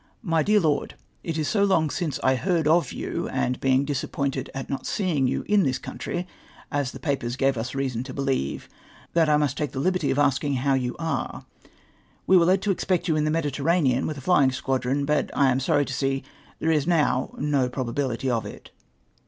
[0.23, 4.49] My dear Lord,— It is so long since I heard of you, and being disappointed
[4.51, 6.25] at not seeing yon in this country,
[6.71, 8.67] as the papers gave us reason to believe,
[9.13, 11.45] that I must take the liberty of asking you how you are.
[12.25, 15.51] We were led to expect you in the Mediterranean with a flying squadron, but I
[15.51, 16.23] am sorry to see
[16.57, 18.71] there is now no probability of it.